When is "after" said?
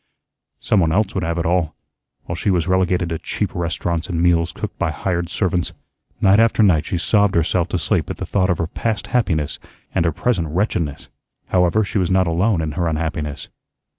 6.39-6.63